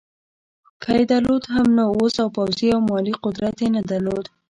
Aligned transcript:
که 0.81 0.89
یې 0.97 1.03
درلود 1.11 1.43
هم 1.53 1.67
نو 1.77 1.85
وس 1.99 2.15
او 2.23 2.29
پوځي 2.37 2.67
او 2.75 2.81
مالي 2.89 3.13
قدرت 3.23 3.55
یې 3.63 3.69
نه 3.75 3.81
درلود. 3.89 4.25